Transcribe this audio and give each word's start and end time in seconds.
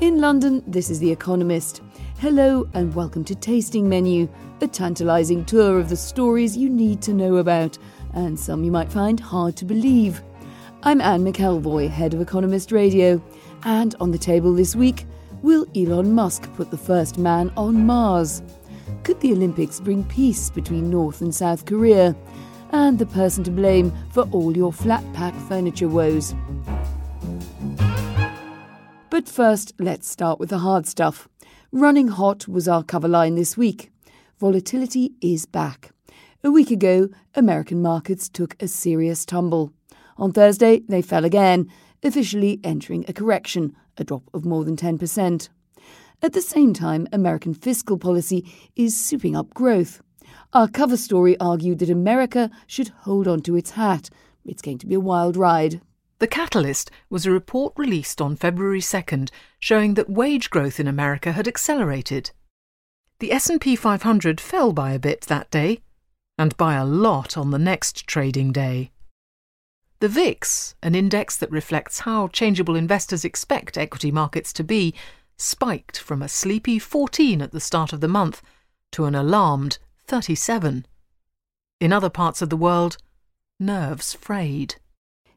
In 0.00 0.18
London, 0.18 0.64
this 0.66 0.88
is 0.88 0.98
The 0.98 1.12
Economist. 1.12 1.82
Hello 2.20 2.66
and 2.72 2.94
welcome 2.94 3.22
to 3.24 3.34
Tasting 3.34 3.86
Menu, 3.86 4.30
a 4.62 4.66
tantalising 4.66 5.44
tour 5.44 5.78
of 5.78 5.90
the 5.90 5.96
stories 5.96 6.56
you 6.56 6.70
need 6.70 7.02
to 7.02 7.12
know 7.12 7.36
about, 7.36 7.76
and 8.14 8.40
some 8.40 8.64
you 8.64 8.70
might 8.70 8.90
find 8.90 9.20
hard 9.20 9.56
to 9.56 9.66
believe. 9.66 10.22
I'm 10.84 11.02
Anne 11.02 11.22
McElvoy, 11.22 11.90
head 11.90 12.14
of 12.14 12.22
Economist 12.22 12.72
Radio, 12.72 13.22
and 13.64 13.94
on 14.00 14.10
the 14.10 14.16
table 14.16 14.54
this 14.54 14.74
week, 14.74 15.04
will 15.42 15.66
Elon 15.76 16.14
Musk 16.14 16.50
put 16.54 16.70
the 16.70 16.78
first 16.78 17.18
man 17.18 17.52
on 17.54 17.84
Mars? 17.84 18.42
Could 19.02 19.20
the 19.20 19.32
Olympics 19.32 19.80
bring 19.80 20.04
peace 20.04 20.48
between 20.48 20.88
North 20.88 21.20
and 21.20 21.34
South 21.34 21.66
Korea? 21.66 22.16
And 22.72 22.98
the 22.98 23.04
person 23.04 23.44
to 23.44 23.50
blame 23.50 23.92
for 24.12 24.22
all 24.30 24.56
your 24.56 24.72
flat 24.72 25.04
pack 25.12 25.34
furniture 25.46 25.88
woes. 25.88 26.34
But 29.20 29.28
first, 29.28 29.74
let's 29.78 30.08
start 30.08 30.40
with 30.40 30.48
the 30.48 30.60
hard 30.60 30.86
stuff. 30.86 31.28
Running 31.72 32.08
hot 32.08 32.48
was 32.48 32.66
our 32.66 32.82
cover 32.82 33.06
line 33.06 33.34
this 33.34 33.54
week. 33.54 33.92
Volatility 34.38 35.12
is 35.20 35.44
back. 35.44 35.90
A 36.42 36.50
week 36.50 36.70
ago, 36.70 37.10
American 37.34 37.82
markets 37.82 38.30
took 38.30 38.56
a 38.62 38.66
serious 38.66 39.26
tumble. 39.26 39.74
On 40.16 40.32
Thursday, 40.32 40.80
they 40.88 41.02
fell 41.02 41.26
again, 41.26 41.70
officially 42.02 42.60
entering 42.64 43.04
a 43.08 43.12
correction, 43.12 43.76
a 43.98 44.04
drop 44.04 44.22
of 44.32 44.46
more 44.46 44.64
than 44.64 44.74
10%. 44.74 45.50
At 46.22 46.32
the 46.32 46.40
same 46.40 46.72
time, 46.72 47.06
American 47.12 47.52
fiscal 47.52 47.98
policy 47.98 48.50
is 48.74 48.96
souping 48.96 49.36
up 49.36 49.52
growth. 49.52 50.00
Our 50.54 50.66
cover 50.66 50.96
story 50.96 51.38
argued 51.38 51.80
that 51.80 51.90
America 51.90 52.50
should 52.66 52.88
hold 53.00 53.28
on 53.28 53.42
to 53.42 53.54
its 53.54 53.72
hat. 53.72 54.08
It's 54.46 54.62
going 54.62 54.78
to 54.78 54.86
be 54.86 54.94
a 54.94 54.98
wild 54.98 55.36
ride. 55.36 55.82
The 56.20 56.28
catalyst 56.28 56.90
was 57.08 57.24
a 57.24 57.30
report 57.30 57.72
released 57.78 58.20
on 58.20 58.36
February 58.36 58.82
2nd 58.82 59.30
showing 59.58 59.94
that 59.94 60.10
wage 60.10 60.50
growth 60.50 60.78
in 60.78 60.86
America 60.86 61.32
had 61.32 61.48
accelerated. 61.48 62.30
The 63.20 63.32
S&P 63.32 63.74
500 63.74 64.38
fell 64.38 64.74
by 64.74 64.92
a 64.92 64.98
bit 64.98 65.22
that 65.22 65.50
day 65.50 65.80
and 66.38 66.54
by 66.58 66.74
a 66.74 66.84
lot 66.84 67.38
on 67.38 67.50
the 67.50 67.58
next 67.58 68.06
trading 68.06 68.52
day. 68.52 68.90
The 70.00 70.08
VIX, 70.08 70.74
an 70.82 70.94
index 70.94 71.38
that 71.38 71.50
reflects 71.50 72.00
how 72.00 72.28
changeable 72.28 72.76
investors 72.76 73.24
expect 73.24 73.78
equity 73.78 74.10
markets 74.10 74.52
to 74.54 74.64
be, 74.64 74.94
spiked 75.38 75.98
from 75.98 76.20
a 76.20 76.28
sleepy 76.28 76.78
14 76.78 77.40
at 77.40 77.52
the 77.52 77.60
start 77.60 77.94
of 77.94 78.00
the 78.02 78.08
month 78.08 78.42
to 78.92 79.06
an 79.06 79.14
alarmed 79.14 79.78
37. 80.06 80.84
In 81.80 81.92
other 81.94 82.10
parts 82.10 82.42
of 82.42 82.50
the 82.50 82.58
world, 82.58 82.98
nerves 83.58 84.12
frayed. 84.12 84.74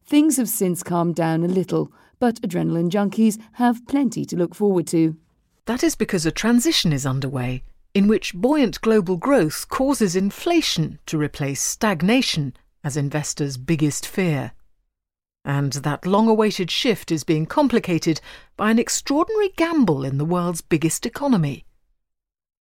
Things 0.06 0.38
have 0.38 0.50
since 0.50 0.84
calmed 0.84 1.16
down 1.16 1.44
a 1.44 1.47
little, 1.47 1.91
but 2.19 2.41
adrenaline 2.41 2.90
junkies 2.90 3.40
have 3.53 3.86
plenty 3.88 4.25
to 4.25 4.36
look 4.36 4.56
forward 4.56 4.88
to. 4.88 5.18
That 5.66 5.84
is 5.84 5.96
because 5.96 6.25
a 6.25 6.31
transition 6.31 6.91
is 6.94 7.06
underway 7.06 7.64
in 7.94 8.08
which 8.08 8.34
buoyant 8.34 8.81
global 8.81 9.18
growth 9.18 9.69
causes 9.69 10.16
inflation 10.16 11.00
to 11.06 11.18
replace 11.18 11.62
stagnation 11.62 12.53
as 12.84 12.97
investors' 12.97 13.58
biggest 13.58 14.08
fear. 14.08 14.52
And 15.46 15.74
that 15.74 16.06
long 16.06 16.28
awaited 16.28 16.72
shift 16.72 17.12
is 17.12 17.24
being 17.24 17.46
complicated 17.46 18.19
by 18.58 18.72
an 18.72 18.80
extraordinary 18.80 19.50
gamble 19.56 20.03
in 20.03 20.18
the 20.18 20.25
world's 20.25 20.62
biggest 20.62 21.06
economy. 21.06 21.66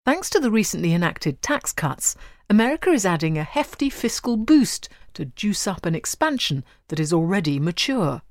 Thanks 0.06 0.30
to 0.30 0.40
the 0.40 0.50
recently 0.50 0.94
enacted 0.94 1.42
tax 1.42 1.72
cuts, 1.72 2.16
America 2.48 2.90
is 2.90 3.04
adding 3.04 3.36
a 3.36 3.44
hefty 3.44 3.90
fiscal 3.90 4.38
boost 4.38 4.88
to 5.12 5.26
juice 5.26 5.66
up 5.66 5.84
an 5.84 5.94
expansion 5.94 6.64
that 6.88 6.98
is 6.98 7.12
already 7.12 7.60
mature. 7.60 8.22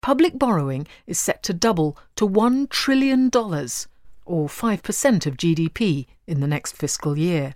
Public 0.00 0.38
borrowing 0.38 0.86
is 1.06 1.18
set 1.18 1.42
to 1.42 1.52
double 1.52 1.98
to 2.16 2.26
$1 2.26 2.70
trillion, 2.70 3.26
or 3.26 4.48
5% 4.48 5.26
of 5.26 5.36
GDP, 5.36 6.06
in 6.26 6.40
the 6.40 6.46
next 6.46 6.72
fiscal 6.76 7.18
year. 7.18 7.54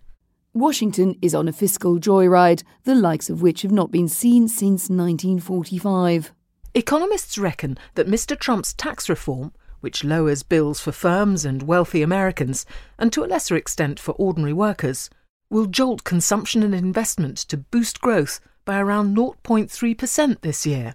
Washington 0.52 1.16
is 1.22 1.34
on 1.34 1.48
a 1.48 1.52
fiscal 1.52 1.98
joyride, 1.98 2.62
the 2.84 2.94
likes 2.94 3.30
of 3.30 3.40
which 3.40 3.62
have 3.62 3.72
not 3.72 3.90
been 3.90 4.08
seen 4.08 4.48
since 4.48 4.90
1945. 4.90 6.32
Economists 6.74 7.38
reckon 7.38 7.78
that 7.94 8.06
Mr. 8.06 8.38
Trump's 8.38 8.74
tax 8.74 9.08
reform, 9.08 9.52
which 9.80 10.04
lowers 10.04 10.42
bills 10.42 10.80
for 10.80 10.92
firms 10.92 11.44
and 11.44 11.62
wealthy 11.62 12.02
Americans, 12.02 12.66
and 12.98 13.12
to 13.12 13.24
a 13.24 13.26
lesser 13.26 13.56
extent 13.56 13.98
for 13.98 14.12
ordinary 14.12 14.52
workers, 14.52 15.10
will 15.50 15.66
jolt 15.66 16.04
consumption 16.04 16.62
and 16.62 16.74
investment 16.74 17.38
to 17.38 17.56
boost 17.56 18.00
growth 18.00 18.40
by 18.64 18.78
around 18.78 19.16
0.3% 19.16 20.40
this 20.42 20.66
year. 20.66 20.94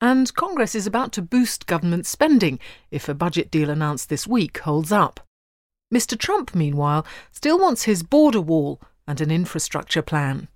And 0.00 0.32
Congress 0.34 0.74
is 0.74 0.86
about 0.86 1.12
to 1.12 1.22
boost 1.22 1.66
government 1.66 2.06
spending 2.06 2.58
if 2.90 3.08
a 3.08 3.14
budget 3.14 3.50
deal 3.50 3.70
announced 3.70 4.08
this 4.08 4.26
week 4.26 4.58
holds 4.58 4.92
up. 4.92 5.20
Mr. 5.92 6.18
Trump, 6.18 6.54
meanwhile, 6.54 7.04
still 7.32 7.58
wants 7.58 7.82
his 7.82 8.02
border 8.02 8.40
wall 8.40 8.80
and 9.06 9.20
an 9.20 9.30
infrastructure 9.30 10.02
plan. 10.02 10.48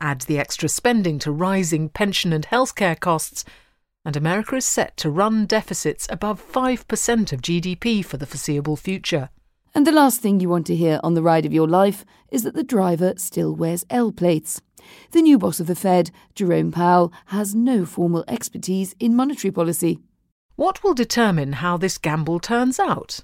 Add 0.00 0.22
the 0.22 0.38
extra 0.38 0.68
spending 0.68 1.18
to 1.20 1.30
rising 1.30 1.88
pension 1.88 2.32
and 2.32 2.46
healthcare 2.46 2.98
costs, 2.98 3.44
and 4.04 4.16
America 4.16 4.56
is 4.56 4.64
set 4.64 4.96
to 4.98 5.10
run 5.10 5.46
deficits 5.46 6.06
above 6.10 6.42
5% 6.52 7.32
of 7.32 7.40
GDP 7.40 8.04
for 8.04 8.16
the 8.16 8.26
foreseeable 8.26 8.76
future. 8.76 9.30
And 9.74 9.86
the 9.86 9.92
last 9.92 10.20
thing 10.20 10.38
you 10.38 10.48
want 10.48 10.66
to 10.66 10.76
hear 10.76 11.00
on 11.02 11.14
the 11.14 11.22
ride 11.22 11.46
of 11.46 11.52
your 11.52 11.66
life 11.66 12.04
is 12.30 12.42
that 12.44 12.54
the 12.54 12.62
driver 12.62 13.14
still 13.16 13.54
wears 13.54 13.84
L 13.90 14.12
plates. 14.12 14.60
The 15.10 15.22
new 15.22 15.38
boss 15.38 15.58
of 15.58 15.66
the 15.66 15.74
Fed, 15.74 16.10
Jerome 16.34 16.70
Powell, 16.70 17.12
has 17.26 17.54
no 17.54 17.84
formal 17.84 18.24
expertise 18.28 18.94
in 19.00 19.16
monetary 19.16 19.50
policy. 19.50 19.98
What 20.56 20.84
will 20.84 20.94
determine 20.94 21.54
how 21.54 21.76
this 21.76 21.98
gamble 21.98 22.38
turns 22.38 22.78
out? 22.78 23.20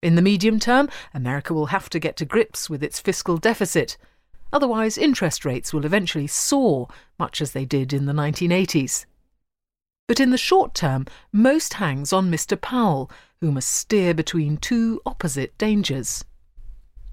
In 0.00 0.14
the 0.14 0.22
medium 0.22 0.58
term, 0.60 0.88
America 1.12 1.52
will 1.52 1.66
have 1.66 1.90
to 1.90 1.98
get 1.98 2.16
to 2.16 2.24
grips 2.24 2.70
with 2.70 2.82
its 2.82 3.00
fiscal 3.00 3.36
deficit. 3.36 3.98
Otherwise, 4.52 4.96
interest 4.96 5.44
rates 5.44 5.74
will 5.74 5.84
eventually 5.84 6.28
soar, 6.28 6.88
much 7.18 7.42
as 7.42 7.52
they 7.52 7.64
did 7.64 7.92
in 7.92 8.06
the 8.06 8.12
1980s. 8.12 9.04
But 10.08 10.20
in 10.20 10.30
the 10.30 10.38
short 10.38 10.74
term, 10.74 11.06
most 11.32 11.74
hangs 11.74 12.12
on 12.12 12.30
Mr. 12.30 12.58
Powell, 12.58 13.10
who 13.40 13.52
must 13.52 13.70
steer 13.70 14.14
between 14.14 14.56
two 14.56 15.00
opposite 15.04 15.56
dangers. 15.58 16.24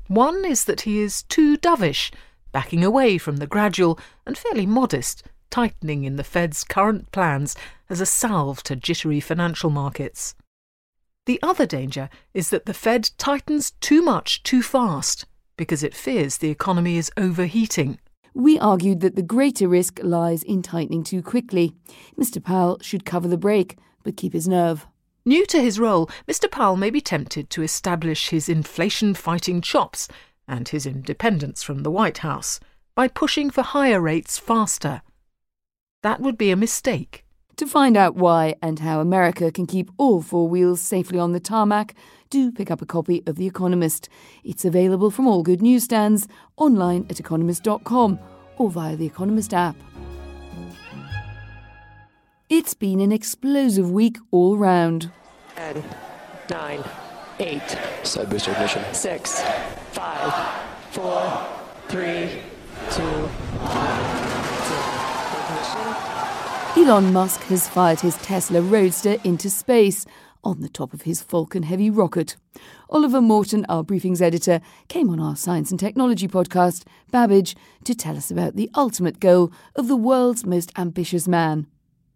One 0.08 0.46
is 0.46 0.64
that 0.64 0.82
he 0.82 1.00
is 1.00 1.24
too 1.24 1.58
dovish, 1.58 2.12
backing 2.54 2.86
away 2.86 3.18
from 3.18 3.38
the 3.38 3.48
gradual 3.48 4.00
and 4.26 4.38
fairly 4.38 4.66
modest 4.66 5.24
tightening 5.50 6.06
in 6.06 6.16
the 6.16 6.24
Fed's 6.24 6.64
current 6.64 7.12
plans 7.12 7.56
as 7.90 8.00
a 8.00 8.06
salve 8.06 8.64
to 8.64 8.76
jittery 8.76 9.20
financial 9.20 9.70
markets. 9.70 10.34
The 11.26 11.40
other 11.44 11.66
danger 11.66 12.10
is 12.34 12.50
that 12.50 12.66
the 12.66 12.74
Fed 12.74 13.10
tightens 13.18 13.72
too 13.82 14.02
much 14.02 14.42
too 14.44 14.62
fast 14.62 15.26
because 15.58 15.84
it 15.84 15.96
fears 15.96 16.38
the 16.38 16.50
economy 16.50 16.98
is 16.98 17.12
overheating. 17.18 18.00
We 18.36 18.60
argued 18.60 19.00
that 19.00 19.16
the 19.16 19.22
greater 19.22 19.70
risk 19.70 20.02
lies 20.04 20.44
in 20.44 20.62
tightening 20.62 21.06
too 21.06 21.24
quickly. 21.24 21.74
Mr. 22.20 22.44
Powell 22.44 22.78
should 22.82 23.06
cover 23.06 23.30
the 23.30 23.38
brake, 23.38 23.78
but 24.04 24.18
keep 24.18 24.34
his 24.34 24.46
nerve. 24.46 24.86
New 25.26 25.46
to 25.46 25.62
his 25.62 25.80
role, 25.80 26.10
Mr. 26.28 26.52
Powell 26.52 26.76
may 26.76 26.90
be 26.90 27.00
tempted 27.00 27.50
to 27.50 27.64
establish 27.64 28.30
his 28.30 28.50
inflation 28.50 29.14
fighting 29.14 29.62
chops 29.62 30.10
and 30.50 30.68
his 30.68 30.86
independence 30.86 31.64
from 31.64 31.84
the 31.84 31.90
White 31.90 32.20
House 32.20 32.60
by 32.94 33.08
pushing 33.08 33.50
for 33.50 33.62
higher 33.62 34.02
rates 34.02 34.38
faster. 34.38 35.02
That 36.04 36.20
would 36.20 36.38
be 36.38 36.52
a 36.52 36.58
mistake. 36.58 37.25
To 37.58 37.66
find 37.66 37.96
out 37.96 38.16
why 38.16 38.56
and 38.62 38.80
how 38.80 39.00
America 39.00 39.50
can 39.50 39.66
keep 39.66 39.90
all 39.98 40.22
four 40.22 40.50
wheels 40.50 40.82
safely 40.82 41.18
on 41.20 41.32
the 41.32 41.40
tarmac, 41.40 41.96
do 42.30 42.52
pick 42.52 42.70
up 42.70 42.82
a 42.82 42.86
copy 42.86 43.24
of 43.26 43.38
The 43.38 43.48
Economist. 43.48 44.10
It's 44.44 44.66
available 44.66 45.10
from 45.10 45.26
all 45.26 45.42
good 45.42 45.62
newsstands, 45.62 46.28
online 46.58 47.06
at 47.10 47.20
economist.com, 47.20 48.20
or 48.58 48.70
via 48.70 48.98
the 48.98 49.06
Economist 49.06 49.54
app. 49.54 49.78
It's 52.50 52.74
been 52.74 53.00
an 53.00 53.14
explosive 53.14 53.90
week 53.90 54.18
all 54.32 54.58
round. 54.58 55.12
10, 55.56 55.82
9, 56.50 56.84
8, 57.40 57.78
Side 58.04 58.30
booster 58.30 58.52
ignition. 58.52 58.84
6, 58.94 59.42
5, 59.92 60.34
4, 60.92 61.48
3, 61.88 62.30
2, 62.92 63.30
Elon 66.78 67.14
Musk 67.14 67.42
has 67.44 67.70
fired 67.70 68.02
his 68.02 68.18
Tesla 68.18 68.62
Roadster 68.62 69.16
into 69.24 69.50
space 69.50 70.06
on 70.44 70.60
the 70.60 70.68
top 70.68 70.94
of 70.94 71.04
his 71.04 71.22
Falcon 71.22 71.64
Heavy 71.64 71.90
rocket. 71.90 72.36
Oliver 72.90 73.22
Morton, 73.22 73.66
our 73.70 73.82
briefings 73.82 74.22
editor, 74.22 74.60
came 74.90 75.10
on 75.10 75.20
our 75.20 75.38
science 75.38 75.72
and 75.72 75.80
technology 75.80 76.28
podcast, 76.28 76.84
Babbage, 77.12 77.56
to 77.86 77.96
tell 77.96 78.18
us 78.18 78.30
about 78.30 78.58
the 78.58 78.70
ultimate 78.76 79.22
goal 79.22 79.54
of 79.76 79.88
the 79.88 79.96
world's 79.96 80.46
most 80.46 80.72
ambitious 80.78 81.30
man 81.30 81.66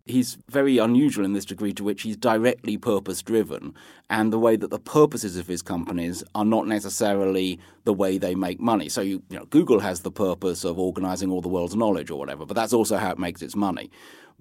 he's 0.10 0.38
very 0.50 0.78
unusual 0.78 1.24
in 1.24 1.34
this 1.34 1.46
degree 1.46 1.74
to 1.74 1.84
which 1.84 2.02
he's 2.02 2.18
directly 2.18 2.78
purpose 2.78 3.22
driven 3.22 3.74
and 4.10 4.34
the 4.34 4.40
way 4.40 4.56
that 4.56 4.70
the 4.70 4.80
purposes 4.80 5.38
of 5.38 5.48
his 5.48 5.62
companies 5.62 6.24
are 6.36 6.46
not 6.46 6.68
necessarily 6.68 7.60
the 7.84 7.94
way 7.94 8.18
they 8.18 8.36
make 8.36 8.60
money. 8.60 8.90
So 8.90 9.02
you, 9.02 9.24
you 9.30 9.38
know, 9.38 9.46
Google 9.46 9.80
has 9.80 10.02
the 10.02 10.12
purpose 10.12 10.64
of 10.64 10.78
organizing 10.78 11.32
all 11.32 11.42
the 11.42 11.48
world's 11.48 11.76
knowledge 11.76 12.10
or 12.10 12.20
whatever, 12.20 12.46
but 12.46 12.56
that's 12.56 12.74
also 12.74 12.98
how 12.98 13.12
it 13.12 13.20
makes 13.20 13.42
its 13.42 13.56
money. 13.56 13.92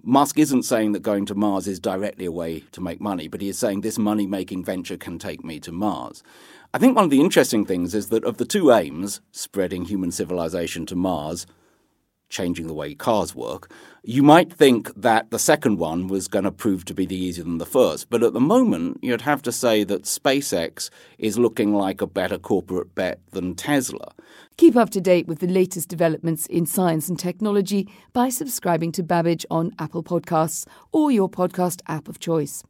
Musk 0.03 0.39
isn't 0.39 0.63
saying 0.63 0.93
that 0.93 1.03
going 1.03 1.27
to 1.27 1.35
Mars 1.35 1.67
is 1.67 1.81
directly 1.81 2.25
a 2.25 2.33
way 2.33 2.61
to 2.73 2.81
make 2.81 3.01
money, 3.01 3.29
but 3.29 3.41
he 3.41 3.49
is 3.49 3.59
saying 3.59 3.81
this 3.81 3.99
money 3.99 4.27
making 4.27 4.65
venture 4.65 4.97
can 4.97 5.19
take 5.19 5.45
me 5.45 5.59
to 5.61 5.73
Mars. 5.73 6.23
I 6.73 6.79
think 6.79 6.95
one 6.95 7.05
of 7.05 7.11
the 7.11 7.21
interesting 7.21 7.65
things 7.65 7.95
is 7.95 8.09
that 8.11 8.25
of 8.25 8.37
the 8.37 8.45
two 8.45 8.71
aims, 8.73 9.21
spreading 9.33 9.87
human 9.87 10.13
civilization 10.13 10.87
to 10.87 10.95
Mars, 10.97 11.47
changing 12.29 12.67
the 12.67 12.75
way 12.75 12.95
cars 12.95 13.35
work, 13.35 13.71
you 14.03 14.23
might 14.23 14.53
think 14.53 14.93
that 14.95 15.31
the 15.31 15.39
second 15.39 15.79
one 15.79 16.09
was 16.09 16.29
going 16.29 16.45
to 16.45 16.53
prove 16.53 16.85
to 16.87 16.95
be 16.95 17.07
the 17.07 17.17
easier 17.17 17.45
than 17.45 17.59
the 17.59 17.67
first. 17.67 18.09
But 18.11 18.23
at 18.23 18.33
the 18.33 18.41
moment, 18.41 18.99
you'd 19.03 19.23
have 19.23 19.43
to 19.43 19.53
say 19.53 19.85
that 19.85 20.05
SpaceX 20.05 20.91
is 21.19 21.39
looking 21.39 21.75
like 21.75 22.01
a 22.01 22.07
better 22.07 22.39
corporate 22.39 22.95
bet 22.95 23.21
than 23.31 23.55
Tesla. 23.55 24.13
Keep 24.57 24.77
up 24.77 24.91
to 24.91 25.01
date 25.01 25.27
with 25.27 25.39
the 25.41 25.47
latest 25.47 25.89
developments 25.89 26.47
in 26.47 26.67
science 26.67 27.09
and 27.09 27.19
technology 27.19 27.89
by 28.13 28.29
subscribing 28.29 28.93
to 28.93 29.03
Babbage 29.03 29.47
on 29.51 29.73
Apple 29.79 30.03
Podcasts 30.03 30.67
or 30.93 31.11
your 31.11 31.29
podcast 31.29 31.81
app 31.87 32.09
of 32.09 32.19
choice. 32.19 32.63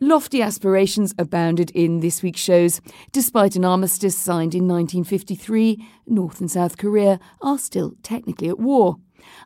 Lofty 0.00 0.40
aspirations 0.40 1.12
abounded 1.18 1.72
in 1.72 1.98
this 1.98 2.22
week's 2.22 2.40
shows. 2.40 2.80
Despite 3.10 3.56
an 3.56 3.64
armistice 3.64 4.16
signed 4.16 4.54
in 4.54 4.68
1953, 4.68 5.84
North 6.06 6.38
and 6.38 6.48
South 6.48 6.78
Korea 6.78 7.18
are 7.40 7.58
still 7.58 7.94
technically 8.04 8.48
at 8.48 8.60
war. 8.60 8.98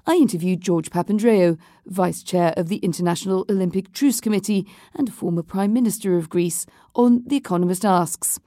I 0.07 0.17
interviewed 0.17 0.61
George 0.61 0.91
Papandreou, 0.91 1.59
Vice 1.87 2.23
Chair 2.23 2.53
of 2.59 2.69
the 2.69 2.77
International 2.77 3.47
Olympic 3.49 3.95
Truce 3.95 4.21
Committee 4.21 4.67
and 4.95 5.13
former 5.13 5.43
Prime 5.43 5.73
Minister 5.73 6.19
of 6.19 6.29
Greece, 6.29 6.67
on 6.95 7.23
The 7.27 7.37
Economist 7.37 7.87
Asks. 7.87 8.39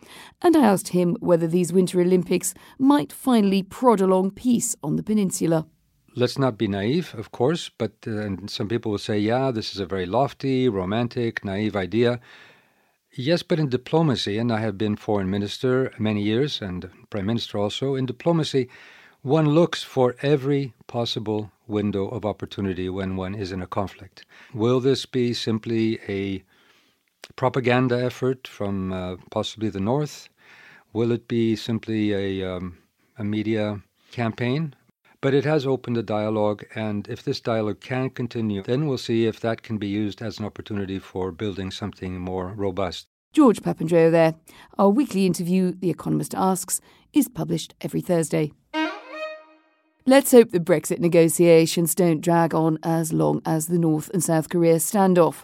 And 0.44 0.56
I 0.56 0.63
asked 0.63 0.90
him 0.90 1.18
whether 1.22 1.48
these 1.48 1.74
Winter 1.74 2.00
Olympics 2.01 2.54
might 2.78 3.12
finally 3.12 3.63
prod 3.63 4.00
along 4.00 4.31
peace 4.31 4.75
on 4.84 4.96
the 4.96 5.04
peninsula 5.04 5.66
let's 6.15 6.39
not 6.39 6.57
be 6.57 6.67
naive, 6.67 7.13
of 7.17 7.31
course, 7.31 7.69
but 7.77 7.91
uh, 8.07 8.29
some 8.47 8.67
people 8.67 8.91
will 8.91 8.97
say, 8.97 9.19
yeah, 9.19 9.51
this 9.51 9.73
is 9.73 9.79
a 9.79 9.85
very 9.85 10.06
lofty, 10.06 10.69
romantic, 10.69 11.44
naive 11.44 11.75
idea. 11.75 12.19
Yes, 13.12 13.44
but 13.44 13.59
in 13.59 13.69
diplomacy, 13.69 14.38
and 14.38 14.51
I 14.51 14.59
have 14.59 14.77
been 14.77 14.95
foreign 14.95 15.29
minister 15.29 15.91
many 16.00 16.21
years 16.21 16.62
and 16.62 16.89
prime 17.09 17.25
minister 17.25 17.57
also, 17.57 17.95
in 17.95 18.06
diplomacy, 18.06 18.69
one 19.21 19.50
looks 19.50 19.83
for 19.83 20.15
every 20.21 20.73
possible 20.88 21.51
window 21.67 22.07
of 22.09 22.25
opportunity 22.25 22.89
when 22.89 23.15
one 23.15 23.35
is 23.35 23.51
in 23.51 23.62
a 23.62 23.67
conflict. 23.67 24.25
Will 24.53 24.79
this 24.79 25.06
be 25.06 25.33
simply 25.33 26.00
a 26.07 26.44
propaganda 27.35 28.03
effort 28.03 28.47
from 28.47 28.94
uh, 28.94 29.15
possibly 29.31 29.69
the 29.69 29.79
north? 29.79 30.29
Will 30.94 31.12
it 31.12 31.27
be 31.27 31.56
simply 31.56 32.13
a, 32.13 32.56
um, 32.56 32.77
a 33.17 33.23
media 33.23 33.81
campaign 34.12 34.75
but 35.25 35.33
it 35.33 35.44
has 35.44 35.66
opened 35.66 35.98
a 35.98 36.04
dialogue, 36.04 36.63
and 36.75 37.07
if 37.07 37.24
this 37.24 37.42
dialogue 37.42 37.80
can 37.80 38.12
continue, 38.12 38.62
then 38.62 38.86
we'll 38.86 38.95
see 38.95 39.25
if 39.25 39.39
that 39.39 39.63
can 39.63 39.80
be 39.80 39.88
used 39.88 40.22
as 40.22 40.38
an 40.38 40.45
opportunity 40.45 41.00
for 41.00 41.31
building 41.31 41.72
something 41.72 42.19
more 42.19 42.54
robust. 42.56 43.07
George 43.33 43.60
Papandreou 43.60 44.12
there. 44.12 44.36
Our 44.77 44.89
weekly 44.89 45.25
interview, 45.25 45.72
The 45.72 45.89
Economist 45.89 46.36
Asks, 46.36 46.80
is 47.12 47.27
published 47.27 47.74
every 47.81 48.01
Thursday. 48.01 48.51
Let's 50.06 50.31
hope 50.31 50.51
the 50.51 50.60
Brexit 50.60 51.00
negotiations 51.00 51.95
don't 51.95 52.22
drag 52.22 52.54
on 52.54 52.77
as 52.83 53.12
long 53.12 53.42
as 53.48 53.66
the 53.66 53.80
North 53.80 54.12
and 54.13 54.24
South 54.24 54.50
Korea 54.50 54.75
standoff. 54.75 55.44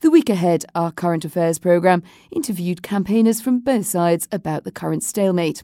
The 0.00 0.10
week 0.10 0.28
ahead, 0.28 0.64
our 0.74 0.90
current 0.90 1.24
affairs 1.24 1.58
programme 1.58 2.02
interviewed 2.30 2.82
campaigners 2.82 3.40
from 3.40 3.60
both 3.60 3.86
sides 3.86 4.28
about 4.32 4.64
the 4.64 4.70
current 4.70 5.02
stalemate. 5.02 5.62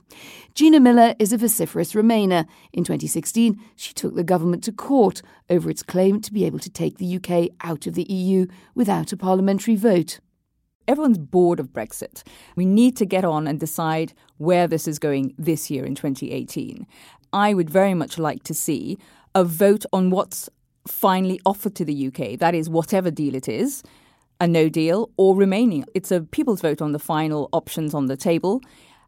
Gina 0.54 0.80
Miller 0.80 1.14
is 1.18 1.32
a 1.32 1.38
vociferous 1.38 1.92
Remainer. 1.92 2.46
In 2.72 2.84
2016, 2.84 3.60
she 3.76 3.92
took 3.92 4.14
the 4.14 4.24
government 4.24 4.64
to 4.64 4.72
court 4.72 5.22
over 5.48 5.70
its 5.70 5.82
claim 5.82 6.20
to 6.20 6.32
be 6.32 6.44
able 6.44 6.58
to 6.58 6.70
take 6.70 6.98
the 6.98 7.16
UK 7.16 7.50
out 7.62 7.86
of 7.86 7.94
the 7.94 8.10
EU 8.12 8.46
without 8.74 9.12
a 9.12 9.16
parliamentary 9.16 9.76
vote. 9.76 10.20
Everyone's 10.88 11.18
bored 11.18 11.58
of 11.58 11.72
Brexit. 11.72 12.22
We 12.54 12.64
need 12.64 12.96
to 12.98 13.06
get 13.06 13.24
on 13.24 13.48
and 13.48 13.58
decide 13.58 14.12
where 14.36 14.68
this 14.68 14.86
is 14.86 15.00
going 15.00 15.34
this 15.36 15.68
year 15.68 15.84
in 15.84 15.96
2018. 15.96 16.86
I 17.32 17.54
would 17.54 17.68
very 17.68 17.94
much 17.94 18.18
like 18.18 18.44
to 18.44 18.54
see 18.54 18.98
a 19.34 19.44
vote 19.44 19.84
on 19.92 20.10
what's 20.10 20.48
finally 20.86 21.40
offered 21.44 21.74
to 21.76 21.84
the 21.84 22.06
UK. 22.08 22.38
That 22.38 22.54
is, 22.54 22.68
whatever 22.68 23.10
deal 23.10 23.34
it 23.34 23.48
is, 23.48 23.82
a 24.40 24.46
no 24.46 24.68
deal 24.68 25.10
or 25.16 25.34
remaining. 25.34 25.84
It's 25.94 26.10
a 26.10 26.20
people's 26.20 26.60
vote 26.60 26.82
on 26.82 26.92
the 26.92 26.98
final 26.98 27.48
options 27.52 27.94
on 27.94 28.06
the 28.06 28.16
table. 28.16 28.60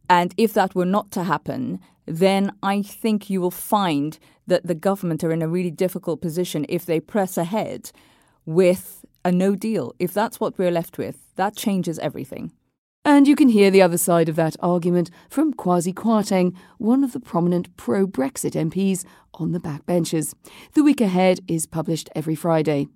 And 0.08 0.34
if 0.36 0.54
that 0.54 0.74
were 0.74 0.86
not 0.86 1.10
to 1.12 1.24
happen, 1.24 1.80
then 2.06 2.52
I 2.62 2.82
think 2.82 3.28
you 3.28 3.40
will 3.40 3.50
find 3.50 4.18
that 4.46 4.66
the 4.66 4.74
government 4.74 5.22
are 5.22 5.32
in 5.32 5.42
a 5.42 5.48
really 5.48 5.70
difficult 5.70 6.22
position 6.22 6.64
if 6.68 6.86
they 6.86 7.00
press 7.00 7.36
ahead 7.36 7.90
with 8.46 9.04
a 9.24 9.30
no 9.30 9.54
deal. 9.54 9.94
If 9.98 10.14
that's 10.14 10.40
what 10.40 10.56
we're 10.58 10.70
left 10.70 10.96
with, 10.96 11.18
that 11.36 11.54
changes 11.54 11.98
everything. 11.98 12.52
And 13.04 13.26
you 13.26 13.36
can 13.36 13.48
hear 13.48 13.70
the 13.70 13.82
other 13.82 13.96
side 13.98 14.28
of 14.28 14.36
that 14.36 14.56
argument 14.60 15.10
from 15.30 15.54
Kwasi 15.54 15.94
Kwarteng, 15.94 16.54
one 16.78 17.04
of 17.04 17.12
the 17.12 17.20
prominent 17.20 17.74
pro 17.76 18.06
Brexit 18.06 18.52
MPs 18.52 19.04
on 19.34 19.52
the 19.52 19.60
backbenches. 19.60 20.34
The 20.74 20.82
Week 20.82 21.00
Ahead 21.00 21.40
is 21.48 21.64
published 21.64 22.10
every 22.14 22.34
Friday. 22.34 22.88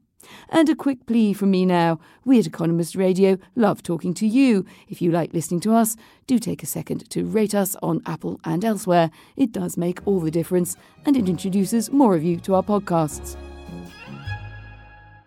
And 0.49 0.69
a 0.69 0.75
quick 0.75 1.07
plea 1.07 1.33
from 1.33 1.51
me 1.51 1.67
now. 1.67 1.99
We 2.25 2.39
at 2.39 2.47
Economist 2.47 2.95
Radio 2.95 3.39
love 3.57 3.83
talking 3.83 4.15
to 4.15 4.27
you. 4.27 4.65
If 4.89 5.03
you 5.03 5.11
like 5.11 5.33
listening 5.33 5.61
to 5.61 5.75
us, 5.75 5.97
do 6.27 6.39
take 6.39 6.63
a 6.63 6.67
second 6.67 7.09
to 7.11 7.25
rate 7.25 7.55
us 7.55 7.77
on 7.83 8.03
Apple 8.07 8.41
and 8.45 8.65
elsewhere. 8.65 9.11
It 9.37 9.53
does 9.53 9.77
make 9.77 10.01
all 10.07 10.21
the 10.21 10.31
difference 10.31 10.77
and 11.05 11.17
it 11.17 11.29
introduces 11.29 11.91
more 11.91 12.15
of 12.15 12.23
you 12.23 12.39
to 12.41 12.55
our 12.55 12.63
podcasts. 12.63 13.37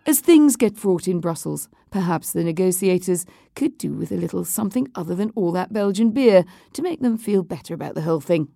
As 0.06 0.20
things 0.20 0.56
get 0.56 0.76
fraught 0.76 1.08
in 1.08 1.20
Brussels, 1.20 1.68
perhaps 1.90 2.32
the 2.32 2.44
negotiators 2.44 3.26
could 3.54 3.78
do 3.78 3.92
with 3.92 4.12
a 4.12 4.16
little 4.16 4.44
something 4.44 4.88
other 4.94 5.14
than 5.14 5.32
all 5.34 5.52
that 5.52 5.72
Belgian 5.72 6.10
beer 6.10 6.44
to 6.72 6.82
make 6.82 7.00
them 7.00 7.16
feel 7.16 7.42
better 7.42 7.74
about 7.74 7.94
the 7.94 8.02
whole 8.02 8.20
thing. 8.20 8.48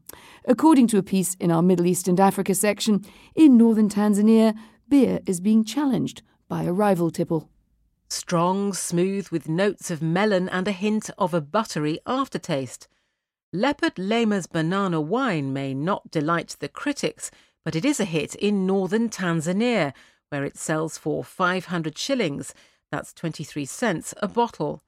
According 0.46 0.88
to 0.88 0.98
a 0.98 1.02
piece 1.02 1.34
in 1.34 1.50
our 1.50 1.62
Middle 1.62 1.86
East 1.86 2.08
and 2.08 2.18
Africa 2.18 2.54
section, 2.54 3.04
in 3.34 3.56
northern 3.56 3.88
Tanzania, 3.88 4.56
beer 4.88 5.20
is 5.26 5.40
being 5.40 5.64
challenged 5.64 6.22
by 6.48 6.64
a 6.64 6.72
rival 6.72 7.10
tipple. 7.10 7.48
Strong, 8.08 8.72
smooth, 8.72 9.28
with 9.28 9.48
notes 9.48 9.90
of 9.90 10.02
melon 10.02 10.48
and 10.48 10.66
a 10.66 10.72
hint 10.72 11.10
of 11.16 11.32
a 11.32 11.40
buttery 11.40 12.00
aftertaste. 12.06 12.88
Leopard 13.52 13.98
Lema's 13.98 14.48
banana 14.48 15.00
wine 15.00 15.52
may 15.52 15.74
not 15.74 16.10
delight 16.10 16.56
the 16.58 16.68
critics, 16.68 17.30
but 17.64 17.76
it 17.76 17.84
is 17.84 18.00
a 18.00 18.04
hit 18.04 18.34
in 18.34 18.66
northern 18.66 19.08
Tanzania 19.08 19.92
where 20.30 20.44
it 20.44 20.56
sells 20.56 20.98
for 20.98 21.22
500 21.22 21.98
shillings, 21.98 22.54
that's 22.90 23.12
23 23.12 23.64
cents, 23.64 24.14
a 24.22 24.28
bottle. 24.28 24.82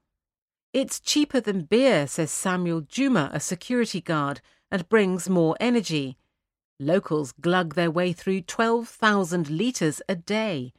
It's 0.72 1.00
cheaper 1.00 1.40
than 1.40 1.62
beer, 1.62 2.06
says 2.06 2.30
Samuel 2.30 2.80
Juma, 2.80 3.30
a 3.32 3.40
security 3.40 4.00
guard, 4.00 4.40
and 4.70 4.88
brings 4.88 5.28
more 5.28 5.56
energy. 5.60 6.16
Locals 6.80 7.32
glug 7.32 7.74
their 7.74 7.90
way 7.90 8.12
through 8.12 8.42
12,000 8.42 9.50
litres 9.50 10.00
a 10.08 10.16
day. 10.16 10.72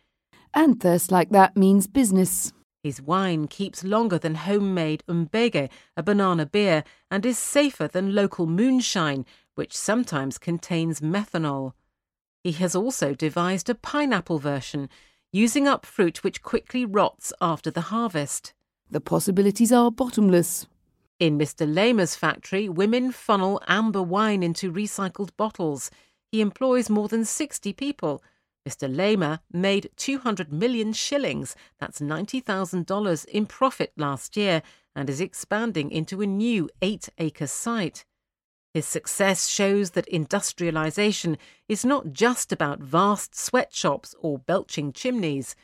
And 0.53 0.79
thirst 0.79 1.11
like 1.11 1.29
that 1.29 1.55
means 1.55 1.87
business. 1.87 2.51
His 2.83 3.01
wine 3.01 3.47
keeps 3.47 3.83
longer 3.83 4.17
than 4.17 4.35
homemade 4.35 5.03
umbege, 5.07 5.69
a 5.95 6.03
banana 6.03 6.45
beer, 6.45 6.83
and 7.09 7.25
is 7.25 7.37
safer 7.37 7.87
than 7.87 8.13
local 8.13 8.45
moonshine, 8.45 9.25
which 9.55 9.77
sometimes 9.77 10.37
contains 10.37 10.99
methanol. 10.99 11.73
He 12.43 12.51
has 12.53 12.75
also 12.75 13.13
devised 13.13 13.69
a 13.69 13.75
pineapple 13.75 14.39
version. 14.39 14.89
Using 15.35 15.67
up 15.67 15.83
fruit 15.83 16.23
which 16.23 16.43
quickly 16.43 16.85
rots 16.85 17.33
after 17.41 17.71
the 17.71 17.89
harvest. 17.89 18.53
The 18.91 19.01
possibilities 19.01 19.71
are 19.71 19.89
bottomless. 19.89 20.67
In 21.19 21.39
Mr. 21.39 21.65
Lema's 21.65 22.15
factory, 22.15 22.69
women 22.69 23.11
funnel 23.11 23.59
amber 23.67 24.03
wine 24.03 24.43
into 24.43 24.71
recycled 24.71 25.31
bottles. 25.35 25.89
He 26.31 26.39
employs 26.39 26.87
more 26.87 27.07
than 27.07 27.25
60 27.25 27.73
people. 27.73 28.21
Mr. 28.69 28.87
Lehmer 28.87 29.39
made 29.51 29.89
200 29.95 30.53
million 30.53 30.93
shillings, 30.93 31.55
that's 31.79 31.99
$90,000 31.99 33.25
in 33.25 33.47
profit 33.47 33.91
last 33.97 34.37
year, 34.37 34.61
and 34.95 35.09
is 35.09 35.19
expanding 35.19 35.89
into 35.89 36.21
a 36.21 36.27
new 36.27 36.69
eight 36.83 37.09
acre 37.17 37.47
site. 37.47 38.05
His 38.73 38.87
success 38.87 39.47
shows 39.47 39.91
that 39.91 40.07
industrialization 40.07 41.37
is 41.67 41.85
not 41.85 42.11
just 42.11 42.51
about 42.51 42.79
vast 42.79 43.35
sweatshops 43.35 44.15
or 44.19 44.39
belching 44.39 44.91
chimneys. 44.91 45.55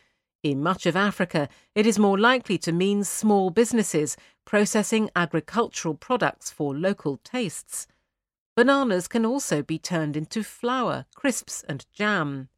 In 0.44 0.62
much 0.62 0.86
of 0.86 0.96
Africa, 0.96 1.50
it 1.74 1.88
is 1.88 1.98
more 1.98 2.20
likely 2.20 2.60
to 2.60 2.72
mean 2.72 3.04
small 3.04 3.50
businesses 3.50 4.16
processing 4.46 5.10
agricultural 5.16 5.96
products 5.96 6.52
for 6.52 6.76
local 6.76 7.18
tastes. 7.24 7.88
Bananas 8.56 9.08
can 9.08 9.26
also 9.26 9.64
be 9.64 9.80
turned 9.80 10.16
into 10.16 10.44
flour, 10.44 11.06
crisps, 11.16 11.64
and 11.68 11.86
jam. 11.92 12.50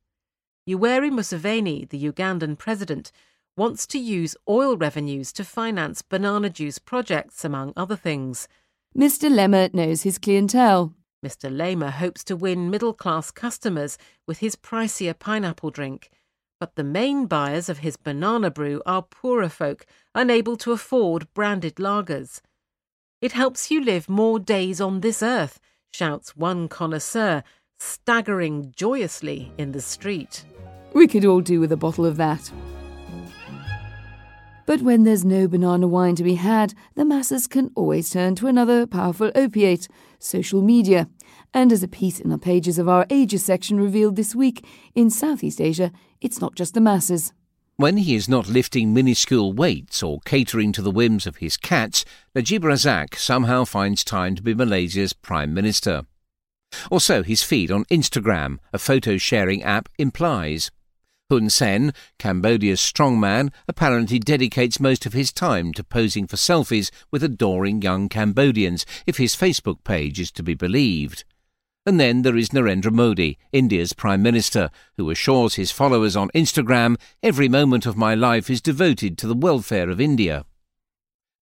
Yoweri 0.67 1.09
Museveni, 1.11 1.87
the 1.87 2.11
Ugandan 2.11 2.57
president, 2.57 3.11
wants 3.55 3.87
to 3.87 3.99
use 3.99 4.35
oil 4.49 4.75
revenues 4.75 5.31
to 5.33 5.43
finance 5.43 6.01
banana 6.01 6.49
juice 6.49 6.77
projects, 6.77 7.45
among 7.45 7.71
other 7.77 7.95
things. 7.95 8.47
Mr. 8.97 9.31
Lema 9.31 9.73
knows 9.73 10.01
his 10.01 10.17
clientele. 10.17 10.93
Mr. 11.25 11.49
Lema 11.49 11.91
hopes 11.91 12.23
to 12.25 12.35
win 12.35 12.69
middle 12.69 12.93
class 12.93 13.31
customers 13.31 13.97
with 14.27 14.39
his 14.39 14.55
pricier 14.55 15.17
pineapple 15.17 15.71
drink. 15.71 16.09
But 16.59 16.75
the 16.75 16.83
main 16.83 17.25
buyers 17.25 17.69
of 17.69 17.79
his 17.79 17.95
banana 17.95 18.51
brew 18.51 18.81
are 18.85 19.01
poorer 19.01 19.49
folk, 19.49 19.85
unable 20.13 20.57
to 20.57 20.73
afford 20.73 21.33
branded 21.33 21.75
lagers. 21.75 22.41
It 23.21 23.31
helps 23.31 23.71
you 23.71 23.81
live 23.83 24.09
more 24.09 24.39
days 24.39 24.81
on 24.81 24.99
this 24.99 25.23
earth, 25.23 25.59
shouts 25.93 26.35
one 26.35 26.67
connoisseur, 26.67 27.43
staggering 27.79 28.73
joyously 28.75 29.53
in 29.57 29.71
the 29.71 29.81
street. 29.81 30.43
We 30.93 31.07
could 31.07 31.25
all 31.25 31.41
do 31.41 31.61
with 31.61 31.71
a 31.71 31.77
bottle 31.77 32.05
of 32.05 32.17
that. 32.17 32.51
But 34.65 34.81
when 34.81 35.03
there's 35.03 35.25
no 35.25 35.47
banana 35.47 35.87
wine 35.87 36.15
to 36.15 36.23
be 36.23 36.35
had, 36.35 36.73
the 36.95 37.05
masses 37.05 37.47
can 37.47 37.71
always 37.75 38.09
turn 38.09 38.35
to 38.35 38.47
another 38.47 38.85
powerful 38.85 39.31
opiate 39.35 39.87
social 40.19 40.61
media. 40.61 41.07
And 41.53 41.71
as 41.71 41.83
a 41.83 41.87
piece 41.87 42.19
in 42.19 42.29
the 42.29 42.37
pages 42.37 42.77
of 42.77 42.87
our 42.87 43.05
Asia 43.09 43.39
section 43.39 43.79
revealed 43.79 44.15
this 44.15 44.35
week, 44.35 44.65
in 44.95 45.09
Southeast 45.09 45.59
Asia, 45.59 45.91
it's 46.21 46.39
not 46.39 46.55
just 46.55 46.73
the 46.73 46.81
masses. 46.81 47.33
When 47.77 47.97
he 47.97 48.15
is 48.15 48.29
not 48.29 48.47
lifting 48.47 48.93
minuscule 48.93 49.53
weights 49.53 50.03
or 50.03 50.19
catering 50.23 50.71
to 50.73 50.81
the 50.81 50.91
whims 50.91 51.25
of 51.25 51.37
his 51.37 51.57
cats, 51.57 52.05
Najib 52.35 52.63
Razak 52.63 53.15
somehow 53.15 53.65
finds 53.65 54.03
time 54.03 54.35
to 54.35 54.43
be 54.43 54.53
Malaysia's 54.53 55.13
Prime 55.13 55.53
Minister. 55.53 56.03
Or 56.89 57.01
so 57.01 57.23
his 57.23 57.41
feed 57.41 57.71
on 57.71 57.85
Instagram, 57.85 58.59
a 58.71 58.77
photo 58.77 59.17
sharing 59.17 59.63
app, 59.63 59.89
implies. 59.97 60.69
Hun 61.31 61.49
Sen, 61.49 61.93
Cambodia's 62.19 62.81
strongman, 62.81 63.53
apparently 63.65 64.19
dedicates 64.19 64.81
most 64.81 65.05
of 65.05 65.13
his 65.13 65.31
time 65.31 65.71
to 65.71 65.81
posing 65.81 66.27
for 66.27 66.35
selfies 66.35 66.91
with 67.09 67.23
adoring 67.23 67.81
young 67.81 68.09
Cambodians, 68.09 68.85
if 69.07 69.15
his 69.15 69.33
Facebook 69.33 69.81
page 69.85 70.19
is 70.19 70.29
to 70.31 70.43
be 70.43 70.55
believed. 70.55 71.23
And 71.85 72.01
then 72.01 72.23
there 72.23 72.35
is 72.35 72.49
Narendra 72.49 72.91
Modi, 72.91 73.37
India's 73.53 73.93
Prime 73.93 74.21
Minister, 74.21 74.71
who 74.97 75.09
assures 75.09 75.55
his 75.55 75.71
followers 75.71 76.17
on 76.17 76.31
Instagram 76.35 76.99
every 77.23 77.47
moment 77.47 77.85
of 77.85 77.95
my 77.95 78.13
life 78.13 78.49
is 78.49 78.61
devoted 78.61 79.17
to 79.17 79.27
the 79.27 79.33
welfare 79.33 79.89
of 79.89 80.01
India. 80.01 80.43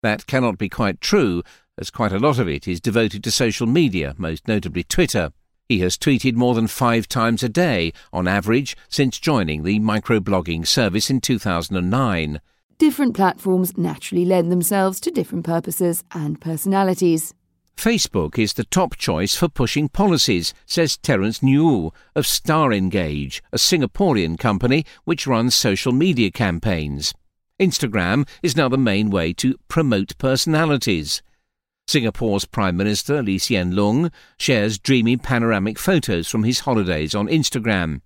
That 0.03 0.27
cannot 0.27 0.59
be 0.59 0.69
quite 0.69 1.01
true, 1.01 1.41
as 1.79 1.89
quite 1.89 2.13
a 2.13 2.19
lot 2.19 2.37
of 2.37 2.47
it 2.47 2.67
is 2.67 2.79
devoted 2.79 3.23
to 3.23 3.31
social 3.31 3.65
media, 3.65 4.13
most 4.19 4.47
notably 4.47 4.83
Twitter. 4.83 5.31
He 5.69 5.81
has 5.81 5.99
tweeted 5.99 6.33
more 6.33 6.55
than 6.55 6.65
five 6.65 7.07
times 7.07 7.43
a 7.43 7.47
day, 7.47 7.93
on 8.11 8.27
average, 8.27 8.75
since 8.89 9.19
joining 9.19 9.61
the 9.61 9.79
microblogging 9.79 10.65
service 10.65 11.11
in 11.11 11.21
2009. 11.21 12.41
Different 12.79 13.15
platforms 13.15 13.77
naturally 13.77 14.25
lend 14.25 14.51
themselves 14.51 14.99
to 15.01 15.11
different 15.11 15.45
purposes 15.45 16.03
and 16.11 16.41
personalities. 16.41 17.35
Facebook 17.77 18.39
is 18.39 18.53
the 18.53 18.63
top 18.63 18.97
choice 18.97 19.35
for 19.35 19.47
pushing 19.47 19.89
policies, 19.89 20.55
says 20.65 20.97
Terence 20.97 21.43
Newell 21.43 21.93
of 22.15 22.25
StarNgage, 22.25 23.39
a 23.53 23.57
Singaporean 23.57 24.39
company 24.39 24.83
which 25.03 25.27
runs 25.27 25.55
social 25.55 25.91
media 25.91 26.31
campaigns. 26.31 27.13
Instagram 27.59 28.27
is 28.41 28.57
now 28.57 28.69
the 28.69 28.77
main 28.77 29.11
way 29.11 29.33
to 29.33 29.55
promote 29.67 30.17
personalities. 30.17 31.21
Singapore's 31.89 32.45
Prime 32.45 32.77
Minister 32.77 33.23
Lee 33.23 33.39
Hsien 33.39 33.73
Loong 33.73 34.11
shares 34.37 34.77
dreamy 34.77 35.17
panoramic 35.17 35.79
photos 35.79 36.27
from 36.27 36.43
his 36.43 36.59
holidays 36.59 37.15
on 37.15 37.27
Instagram. 37.27 38.01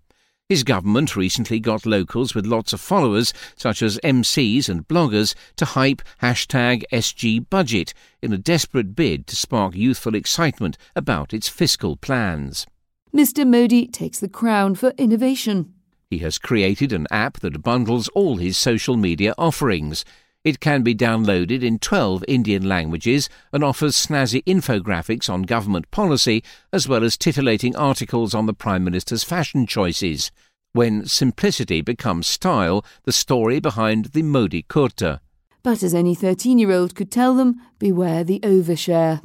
His 0.48 0.64
government 0.64 1.18
recently 1.18 1.60
got 1.60 1.86
locals 1.86 2.34
with 2.34 2.46
lots 2.46 2.72
of 2.72 2.80
followers, 2.80 3.34
such 3.58 3.82
as 3.82 4.00
MCs 4.02 4.70
and 4.70 4.88
bloggers, 4.88 5.36
to 5.58 5.66
hype 5.66 6.02
hashtag 6.22 6.84
SG 6.94 7.50
Budget 7.50 7.94
in 8.22 8.32
a 8.32 8.38
desperate 8.38 8.96
bid 8.96 9.28
to 9.28 9.36
spark 9.36 9.76
youthful 9.76 10.16
excitement 10.16 10.78
about 10.96 11.34
its 11.34 11.50
fiscal 11.50 11.98
plans. 11.98 12.66
Mr. 13.14 13.46
Modi 13.46 13.88
takes 13.88 14.22
the 14.22 14.30
crown 14.30 14.76
for 14.76 14.94
innovation. 14.98 15.74
He 16.10 16.20
has 16.20 16.38
created 16.38 16.94
an 16.94 17.08
app 17.12 17.42
that 17.42 17.62
bundles 17.62 18.08
all 18.10 18.38
his 18.38 18.58
social 18.58 18.96
media 18.96 19.34
offerings. 19.38 20.06
It 20.44 20.60
can 20.60 20.84
be 20.84 20.94
downloaded 20.94 21.64
in 21.64 21.80
12 21.80 22.26
Indian 22.28 22.68
languages 22.68 23.30
and 23.54 23.64
offers 23.64 23.96
snazzy 23.96 24.44
infographics 24.44 25.30
on 25.30 25.44
government 25.44 25.90
policy 25.90 26.44
as 26.74 26.86
well 26.86 27.06
as 27.06 27.16
titillating 27.16 27.78
articles 27.78 28.34
on 28.36 28.46
the 28.46 28.54
Prime 28.54 28.84
Minister's 28.84 29.24
fashion 29.24 29.66
choices. 29.66 30.32
When 30.74 31.06
simplicity 31.06 31.80
becomes 31.80 32.28
style, 32.28 32.84
the 33.06 33.14
story 33.14 33.62
behind 33.62 34.08
the 34.08 34.22
Modi 34.22 34.64
kurta. 34.64 35.22
But 35.64 35.82
as 35.82 35.94
any 35.94 36.14
13 36.14 36.58
year 36.58 36.72
old 36.72 36.94
could 36.94 37.10
tell 37.10 37.36
them, 37.36 37.62
beware 37.80 38.26
the 38.26 38.42
overshare. 38.42 39.22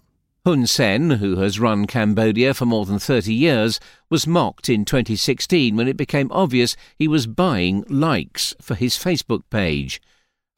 Hun 0.47 0.69
Sen, 0.69 1.11
who 1.11 1.39
has 1.39 1.59
run 1.59 1.89
Cambodia 1.89 2.55
for 2.55 2.65
more 2.65 2.87
than 2.87 3.01
30 3.01 3.35
years, 3.35 3.81
was 4.09 4.29
mocked 4.29 4.69
in 4.69 4.85
2016 4.85 5.77
when 5.77 5.89
it 5.89 5.97
became 5.97 6.31
obvious 6.31 6.77
he 6.97 7.09
was 7.09 7.27
buying 7.27 7.85
likes 7.89 8.55
for 8.63 8.77
his 8.77 8.97
Facebook 8.97 9.43
page 9.51 10.01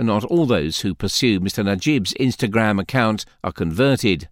not 0.02 0.24
all 0.24 0.46
those 0.46 0.80
who 0.80 0.94
pursue 0.94 1.40
Mr. 1.40 1.64
Najib's 1.64 2.14
Instagram 2.14 2.80
account 2.80 3.24
are 3.44 3.52
converted. 3.52 4.28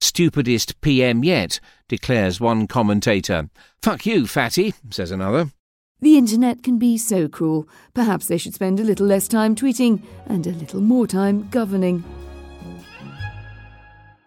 Stupidest 0.00 0.80
PM 0.80 1.24
yet, 1.24 1.58
declares 1.88 2.40
one 2.40 2.66
commentator. 2.66 3.48
Fuck 3.82 4.06
you, 4.06 4.26
fatty, 4.26 4.74
says 4.90 5.10
another. 5.10 5.50
The 6.00 6.18
internet 6.18 6.62
can 6.62 6.78
be 6.78 6.98
so 6.98 7.28
cruel. 7.28 7.66
Perhaps 7.94 8.26
they 8.26 8.36
should 8.36 8.52
spend 8.52 8.78
a 8.78 8.84
little 8.84 9.06
less 9.06 9.26
time 9.26 9.54
tweeting 9.54 10.02
and 10.26 10.46
a 10.46 10.50
little 10.50 10.82
more 10.82 11.06
time 11.06 11.48
governing. 11.48 12.04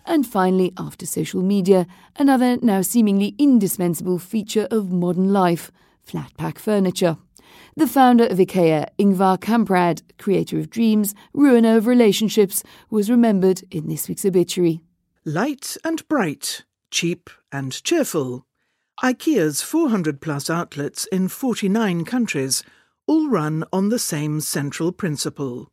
And 0.07 0.25
finally, 0.25 0.73
after 0.75 1.05
social 1.05 1.43
media, 1.43 1.85
another 2.17 2.57
now 2.63 2.81
seemingly 2.81 3.35
indispensable 3.37 4.17
feature 4.17 4.67
of 4.71 4.91
modern 4.91 5.31
life 5.31 5.71
flat 6.01 6.35
pack 6.37 6.57
furniture. 6.57 7.17
The 7.75 7.87
founder 7.87 8.25
of 8.25 8.37
IKEA, 8.37 8.87
Ingvar 8.97 9.39
Kamprad, 9.39 10.01
creator 10.17 10.59
of 10.59 10.69
dreams, 10.69 11.15
ruiner 11.33 11.77
of 11.77 11.87
relationships, 11.87 12.63
was 12.89 13.09
remembered 13.09 13.63
in 13.71 13.87
this 13.87 14.09
week's 14.09 14.25
obituary. 14.25 14.81
Light 15.25 15.77
and 15.83 16.07
bright, 16.07 16.63
cheap 16.91 17.29
and 17.51 17.83
cheerful. 17.83 18.45
IKEA's 19.03 19.61
400 19.61 20.19
plus 20.19 20.49
outlets 20.49 21.05
in 21.05 21.27
49 21.29 22.03
countries 22.03 22.63
all 23.07 23.29
run 23.29 23.63
on 23.71 23.89
the 23.89 23.99
same 23.99 24.41
central 24.41 24.91
principle. 24.91 25.71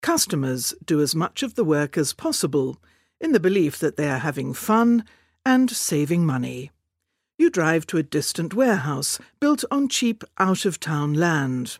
Customers 0.00 0.74
do 0.84 1.00
as 1.00 1.14
much 1.14 1.42
of 1.42 1.54
the 1.54 1.64
work 1.64 1.96
as 1.96 2.12
possible 2.12 2.78
in 3.20 3.32
the 3.32 3.40
belief 3.40 3.78
that 3.78 3.96
they 3.96 4.08
are 4.08 4.18
having 4.18 4.52
fun 4.52 5.04
and 5.46 5.70
saving 5.70 6.26
money. 6.26 6.70
You 7.38 7.50
drive 7.50 7.86
to 7.88 7.98
a 7.98 8.02
distant 8.02 8.54
warehouse 8.54 9.18
built 9.40 9.64
on 9.70 9.88
cheap 9.88 10.22
out 10.38 10.64
of 10.64 10.78
town 10.78 11.14
land. 11.14 11.78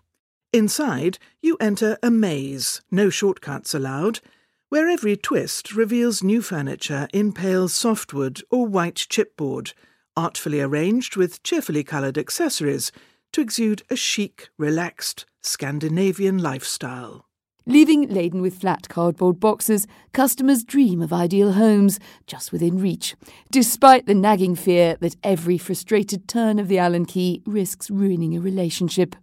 Inside, 0.53 1.19
you 1.41 1.57
enter 1.61 1.99
a 2.03 2.11
maze, 2.11 2.81
no 2.91 3.11
shortcuts 3.11 3.75
allowed, 3.75 4.21
where 4.69 4.89
every 4.89 5.17
twist 5.17 5.75
reveals 5.75 6.23
new 6.23 6.43
furniture 6.43 7.09
in 7.13 7.33
pale 7.33 7.69
softwood 7.69 8.43
or 8.51 8.67
white 8.67 9.07
chipboard, 9.09 9.75
artfully 10.17 10.61
arranged 10.61 11.17
with 11.17 11.43
cheerfully 11.43 11.85
coloured 11.85 12.19
accessories 12.19 12.91
to 13.33 13.41
exude 13.41 13.83
a 13.91 13.97
chic, 13.97 14.49
relaxed 14.59 15.27
Scandinavian 15.43 16.39
lifestyle. 16.39 17.27
Leaving 17.67 18.09
laden 18.09 18.43
with 18.43 18.59
flat 18.61 18.89
cardboard 18.89 19.39
boxes, 19.39 19.87
customers 20.13 20.65
dream 20.65 21.01
of 21.01 21.13
ideal 21.13 21.53
homes 21.53 22.01
just 22.27 22.51
within 22.51 22.79
reach, 22.79 23.15
despite 23.53 24.07
the 24.07 24.15
nagging 24.15 24.57
fear 24.57 24.97
that 25.01 25.15
every 25.23 25.57
frustrated 25.57 26.27
turn 26.27 26.59
of 26.59 26.67
the 26.67 26.79
Allen 26.79 27.05
key 27.05 27.41
risks 27.47 27.89
ruining 27.89 28.37
a 28.37 28.41
relationship. 28.41 29.15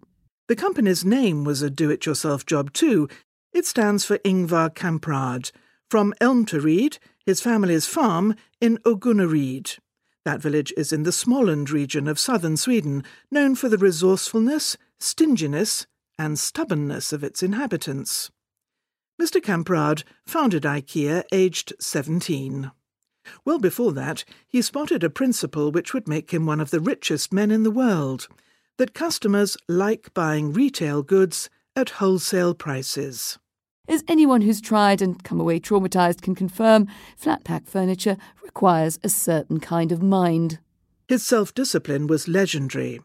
The 0.47 0.55
company's 0.55 1.03
name 1.03 1.43
was 1.43 1.61
a 1.61 1.69
do 1.69 1.89
it 1.89 2.05
yourself 2.05 2.45
job 2.45 2.71
too. 2.71 3.09
It 3.51 3.65
stands 3.65 4.05
for 4.05 4.17
Ingvar 4.19 4.73
Kamprad, 4.73 5.51
from 5.89 6.13
Elmtaryd, 6.21 6.97
his 7.25 7.41
family's 7.41 7.87
farm 7.87 8.35
in 8.61 8.77
Agunnaryd. 8.85 9.79
That 10.23 10.41
village 10.41 10.73
is 10.77 10.93
in 10.93 11.03
the 11.03 11.11
Småland 11.11 11.71
region 11.71 12.07
of 12.07 12.19
southern 12.19 12.55
Sweden, 12.55 13.03
known 13.29 13.55
for 13.55 13.67
the 13.67 13.77
resourcefulness, 13.77 14.77
stinginess, 14.97 15.87
and 16.19 16.37
stubbornness 16.37 17.11
of 17.11 17.23
its 17.23 17.41
inhabitants. 17.41 18.29
Mr. 19.19 19.41
Kamprad 19.41 20.03
founded 20.25 20.63
IKEA 20.63 21.23
aged 21.31 21.73
17. 21.79 22.71
Well 23.45 23.59
before 23.59 23.93
that, 23.93 24.25
he 24.47 24.61
spotted 24.61 25.03
a 25.03 25.09
principle 25.09 25.71
which 25.71 25.93
would 25.93 26.07
make 26.07 26.31
him 26.31 26.45
one 26.45 26.59
of 26.59 26.71
the 26.71 26.79
richest 26.79 27.33
men 27.33 27.51
in 27.51 27.63
the 27.63 27.71
world 27.71 28.27
that 28.77 28.93
customers 28.93 29.57
like 29.67 30.13
buying 30.13 30.53
retail 30.53 31.03
goods 31.03 31.49
at 31.75 31.91
wholesale 31.91 32.53
prices. 32.53 33.39
As 33.87 34.03
anyone 34.07 34.41
who's 34.41 34.61
tried 34.61 35.01
and 35.01 35.23
come 35.23 35.39
away 35.39 35.59
traumatized 35.59 36.21
can 36.21 36.35
confirm, 36.35 36.87
flat 37.17 37.43
pack 37.43 37.65
furniture 37.65 38.17
requires 38.43 38.99
a 39.03 39.09
certain 39.09 39.59
kind 39.59 39.91
of 39.91 40.01
mind. 40.01 40.59
His 41.07 41.25
self 41.25 41.53
discipline 41.53 42.07
was 42.07 42.27
legendary. 42.27 43.01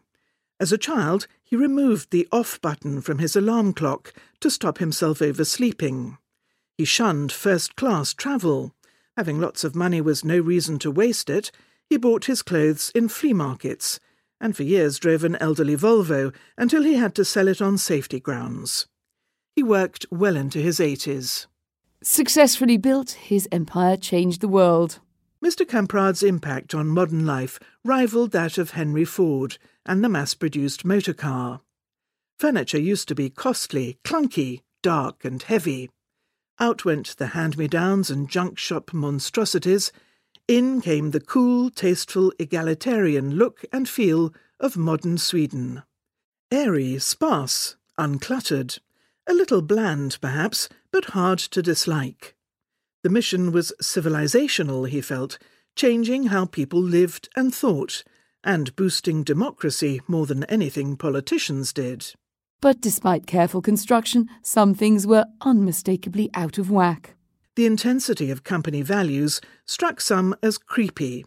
As 0.59 0.71
a 0.71 0.77
child, 0.77 1.27
he 1.55 1.61
removed 1.61 2.11
the 2.11 2.27
off 2.33 2.59
button 2.59 2.99
from 2.99 3.19
his 3.19 3.33
alarm 3.33 3.71
clock 3.71 4.13
to 4.41 4.49
stop 4.49 4.79
himself 4.79 5.21
oversleeping. 5.21 6.17
He 6.77 6.83
shunned 6.83 7.31
first 7.31 7.77
class 7.77 8.13
travel. 8.13 8.75
Having 9.15 9.39
lots 9.39 9.63
of 9.63 9.73
money 9.73 10.01
was 10.01 10.25
no 10.25 10.37
reason 10.37 10.79
to 10.79 10.91
waste 10.91 11.29
it. 11.29 11.53
He 11.89 11.95
bought 11.95 12.25
his 12.25 12.41
clothes 12.41 12.91
in 12.93 13.07
flea 13.07 13.31
markets, 13.31 14.01
and 14.41 14.53
for 14.53 14.63
years 14.63 14.99
drove 14.99 15.23
an 15.23 15.37
elderly 15.37 15.77
Volvo 15.77 16.33
until 16.57 16.83
he 16.83 16.95
had 16.95 17.15
to 17.15 17.23
sell 17.23 17.47
it 17.47 17.61
on 17.61 17.77
safety 17.77 18.19
grounds. 18.19 18.87
He 19.55 19.63
worked 19.63 20.05
well 20.11 20.35
into 20.35 20.59
his 20.59 20.79
80s. 20.79 21.45
Successfully 22.03 22.75
built, 22.75 23.11
his 23.11 23.47
empire 23.49 23.95
changed 23.95 24.41
the 24.41 24.49
world. 24.49 24.99
Mr. 25.41 25.65
Kamprad's 25.65 26.21
impact 26.21 26.75
on 26.75 26.89
modern 26.89 27.25
life 27.25 27.61
rivaled 27.85 28.31
that 28.31 28.57
of 28.57 28.71
Henry 28.71 29.05
Ford 29.05 29.57
and 29.85 30.03
the 30.03 30.09
mass 30.09 30.33
produced 30.33 30.85
motor 30.85 31.13
car. 31.13 31.61
Furniture 32.39 32.79
used 32.79 33.07
to 33.07 33.15
be 33.15 33.29
costly, 33.29 33.97
clunky, 34.03 34.61
dark, 34.81 35.23
and 35.23 35.41
heavy. 35.43 35.89
Out 36.59 36.85
went 36.85 37.17
the 37.17 37.27
hand 37.27 37.57
me 37.57 37.67
downs 37.67 38.09
and 38.09 38.29
junk 38.29 38.57
shop 38.57 38.93
monstrosities. 38.93 39.91
In 40.47 40.81
came 40.81 41.11
the 41.11 41.19
cool, 41.19 41.69
tasteful, 41.69 42.31
egalitarian 42.39 43.35
look 43.35 43.63
and 43.71 43.87
feel 43.89 44.33
of 44.59 44.77
modern 44.77 45.17
Sweden. 45.17 45.83
Airy, 46.51 46.99
sparse, 46.99 47.75
uncluttered, 47.97 48.79
a 49.27 49.33
little 49.33 49.61
bland, 49.61 50.17
perhaps, 50.21 50.69
but 50.91 51.05
hard 51.05 51.39
to 51.39 51.61
dislike. 51.61 52.35
The 53.03 53.09
mission 53.09 53.51
was 53.51 53.73
civilizational, 53.81 54.87
he 54.87 55.01
felt, 55.01 55.37
changing 55.75 56.27
how 56.27 56.45
people 56.45 56.81
lived 56.81 57.29
and 57.35 57.53
thought, 57.53 58.03
and 58.45 58.73
boosting 58.77 59.23
democracy 59.23 60.01
more 60.07 60.25
than 60.25 60.45
anything 60.45 60.95
politicians 60.95 61.73
did. 61.73 62.13
But 62.61 62.79
despite 62.79 63.27
careful 63.27 63.61
construction, 63.61 64.29
some 64.41 64.73
things 64.73 65.05
were 65.05 65.25
unmistakably 65.41 66.29
out 66.33 66.57
of 66.57 66.71
whack. 66.71 67.15
The 67.55 67.65
intensity 67.65 68.31
of 68.31 68.43
company 68.43 68.81
values 68.81 69.41
struck 69.65 69.99
some 69.99 70.35
as 70.41 70.57
creepy. 70.57 71.25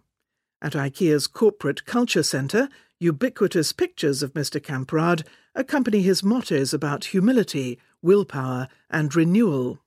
At 0.63 0.73
IKEA's 0.73 1.27
corporate 1.27 1.85
culture 1.85 2.23
centre, 2.23 2.69
ubiquitous 3.01 3.73
pictures 3.73 4.23
of 4.23 4.35
Mr. 4.35 4.61
Kamprad 4.61 5.25
accompany 5.55 6.03
his 6.03 6.23
mottos 6.23 6.73
about 6.73 7.07
humility, 7.07 7.79
willpower, 8.03 8.69
and 8.91 9.15
renewal. 9.15 9.79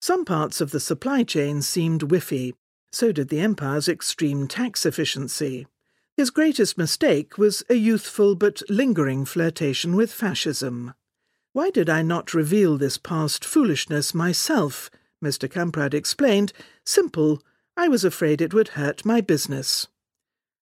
Some 0.00 0.24
parts 0.24 0.60
of 0.60 0.70
the 0.70 0.80
supply 0.80 1.22
chain 1.22 1.62
seemed 1.62 2.02
whiffy, 2.02 2.54
so 2.90 3.12
did 3.12 3.28
the 3.28 3.40
Empire's 3.40 3.88
extreme 3.88 4.48
tax 4.48 4.86
efficiency. 4.86 5.66
His 6.16 6.30
greatest 6.30 6.76
mistake 6.76 7.38
was 7.38 7.62
a 7.70 7.74
youthful 7.74 8.34
but 8.34 8.62
lingering 8.68 9.24
flirtation 9.24 9.96
with 9.96 10.12
fascism. 10.12 10.94
Why 11.52 11.70
did 11.70 11.88
I 11.88 12.02
not 12.02 12.34
reveal 12.34 12.76
this 12.76 12.98
past 12.98 13.44
foolishness 13.44 14.14
myself? 14.14 14.90
Mr. 15.24 15.50
Kamprad 15.50 15.94
explained. 15.94 16.52
Simple, 16.84 17.42
I 17.76 17.88
was 17.88 18.04
afraid 18.04 18.40
it 18.40 18.54
would 18.54 18.68
hurt 18.68 19.04
my 19.04 19.20
business. 19.20 19.88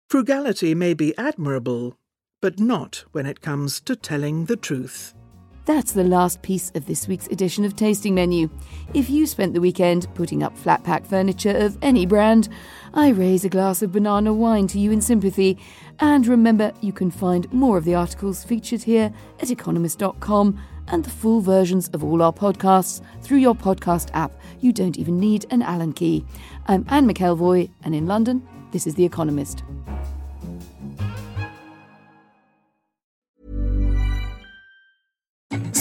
Frugality 0.09 0.75
may 0.75 0.95
be 0.95 1.17
admirable, 1.17 1.99
but 2.41 2.59
not 2.59 3.05
when 3.13 3.27
it 3.27 3.41
comes 3.41 3.81
to 3.81 3.97
telling 3.97 4.47
the 4.47 4.57
truth. 4.57 5.15
That's 5.67 5.93
the 5.93 6.05
last 6.05 6.43
piece 6.43 6.71
of 6.75 6.85
this 6.85 7.09
week's 7.09 7.27
edition 7.29 7.65
of 7.65 7.75
Tasting 7.75 8.15
Menu. 8.15 8.51
If 8.93 9.09
you 9.09 9.27
spent 9.27 9.55
the 9.55 9.63
weekend 9.63 10.07
putting 10.15 10.43
up 10.43 10.59
flat 10.59 10.85
pack 10.85 11.07
furniture 11.07 11.57
of 11.57 11.79
any 11.81 12.05
brand, 12.05 12.51
I 12.93 13.09
raise 13.09 13.47
a 13.47 13.49
glass 13.49 13.81
of 13.81 13.91
banana 13.91 14.35
wine 14.35 14.67
to 14.69 14.79
you 14.79 14.93
in 14.93 15.01
sympathy. 15.01 15.59
And 16.01 16.27
remember, 16.27 16.71
you 16.83 16.93
can 16.93 17.11
find 17.11 17.51
more 17.51 17.79
of 17.79 17.87
the 17.87 17.95
articles 17.95 18.45
featured 18.45 18.83
here 18.83 19.11
at 19.41 19.51
economist.com 19.51 20.61
and 20.89 21.03
the 21.03 21.11
full 21.11 21.41
versions 21.41 21.89
of 21.95 22.05
all 22.05 22.21
our 22.21 22.33
podcasts 22.33 23.01
through 23.23 23.39
your 23.39 23.55
podcast 23.55 24.11
app. 24.13 24.39
You 24.61 24.71
don't 24.71 24.99
even 24.99 25.19
need 25.19 25.47
an 25.49 25.63
Allen 25.63 25.95
key. 25.95 26.27
I'm 26.67 26.85
Anne 26.91 27.09
McElvoy, 27.09 27.71
and 27.85 27.95
in 27.95 28.07
London, 28.07 28.47
this 28.71 28.87
is 28.87 28.97
The 28.97 29.05
Economist. 29.05 29.65